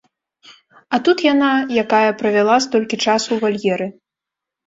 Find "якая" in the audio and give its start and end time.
1.83-2.09